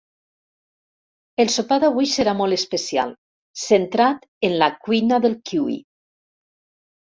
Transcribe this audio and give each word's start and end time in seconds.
El 1.43 1.51
sopar 1.55 1.77
d'avui 1.83 2.09
serà 2.13 2.33
molt 2.39 2.57
especial, 2.57 3.11
centrat 3.65 4.27
en 4.51 4.57
la 4.65 4.71
cuina 4.89 5.21
del 5.27 5.37
kiwi. 5.53 5.77